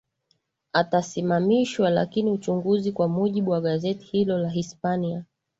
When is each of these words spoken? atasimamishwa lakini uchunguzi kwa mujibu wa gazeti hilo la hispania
atasimamishwa 0.73 1.89
lakini 1.89 2.31
uchunguzi 2.31 2.91
kwa 2.91 3.07
mujibu 3.07 3.51
wa 3.51 3.61
gazeti 3.61 4.05
hilo 4.05 4.37
la 4.37 4.49
hispania 4.49 5.25